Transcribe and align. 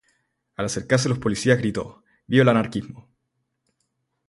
Al 0.55 0.65
acercarse 0.65 1.09
los 1.09 1.19
policías, 1.19 1.59
gritó 1.59 2.03
""¡¡Viva 2.25 2.41
el 2.41 2.49
anarquismo!! 2.49 3.07